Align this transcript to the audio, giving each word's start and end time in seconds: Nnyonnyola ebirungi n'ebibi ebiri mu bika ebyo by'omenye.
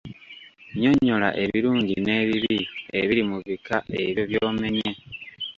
Nnyonnyola 0.71 1.29
ebirungi 1.43 1.95
n'ebibi 2.05 2.59
ebiri 2.99 3.21
mu 3.29 3.37
bika 3.45 3.77
ebyo 4.01 4.23
by'omenye. 4.29 4.89